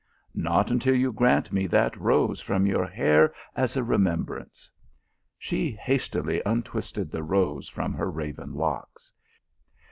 "Not 0.33 0.71
until 0.71 0.95
you 0.95 1.11
grant 1.13 1.51
me 1.53 1.67
that 1.67 1.95
rose 1.95 2.41
from 2.41 2.65
your 2.65 2.87
hair 2.87 3.35
as 3.55 3.77
a 3.77 3.83
remembrance." 3.83 4.71
She 5.37 5.73
hastily 5.79 6.41
untwisted 6.43 7.11
the 7.11 7.21
rose 7.21 7.69
from 7.69 7.93
her 7.93 8.09
raven 8.09 8.55
locks. 8.55 9.13